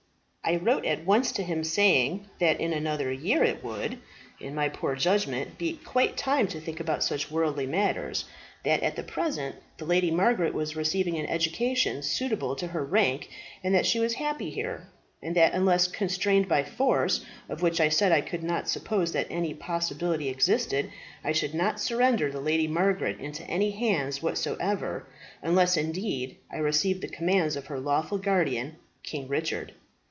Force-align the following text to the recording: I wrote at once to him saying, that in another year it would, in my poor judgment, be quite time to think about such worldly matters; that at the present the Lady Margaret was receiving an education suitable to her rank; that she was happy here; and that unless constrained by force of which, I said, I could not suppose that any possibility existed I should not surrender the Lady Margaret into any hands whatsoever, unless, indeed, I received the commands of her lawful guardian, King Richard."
I 0.43 0.55
wrote 0.57 0.85
at 0.85 1.05
once 1.05 1.31
to 1.33 1.43
him 1.43 1.63
saying, 1.63 2.27
that 2.39 2.59
in 2.59 2.73
another 2.73 3.11
year 3.11 3.43
it 3.43 3.63
would, 3.63 3.99
in 4.39 4.55
my 4.55 4.69
poor 4.69 4.95
judgment, 4.95 5.57
be 5.59 5.79
quite 5.85 6.17
time 6.17 6.47
to 6.47 6.59
think 6.59 6.79
about 6.79 7.03
such 7.03 7.29
worldly 7.29 7.67
matters; 7.67 8.25
that 8.65 8.81
at 8.81 8.95
the 8.95 9.03
present 9.03 9.57
the 9.77 9.85
Lady 9.85 10.09
Margaret 10.09 10.55
was 10.55 10.75
receiving 10.75 11.15
an 11.17 11.27
education 11.27 12.01
suitable 12.01 12.55
to 12.55 12.67
her 12.67 12.83
rank; 12.83 13.29
that 13.63 13.85
she 13.85 13.99
was 13.99 14.15
happy 14.15 14.49
here; 14.49 14.87
and 15.21 15.35
that 15.35 15.53
unless 15.53 15.87
constrained 15.87 16.49
by 16.49 16.63
force 16.63 17.23
of 17.47 17.61
which, 17.61 17.79
I 17.79 17.87
said, 17.89 18.11
I 18.11 18.21
could 18.21 18.43
not 18.43 18.67
suppose 18.67 19.11
that 19.11 19.27
any 19.29 19.53
possibility 19.53 20.27
existed 20.27 20.89
I 21.23 21.31
should 21.33 21.53
not 21.53 21.79
surrender 21.79 22.31
the 22.31 22.41
Lady 22.41 22.67
Margaret 22.67 23.19
into 23.21 23.43
any 23.45 23.71
hands 23.71 24.23
whatsoever, 24.23 25.05
unless, 25.43 25.77
indeed, 25.77 26.37
I 26.51 26.57
received 26.57 27.01
the 27.01 27.07
commands 27.07 27.55
of 27.55 27.67
her 27.67 27.79
lawful 27.79 28.17
guardian, 28.17 28.77
King 29.03 29.27
Richard." 29.29 29.73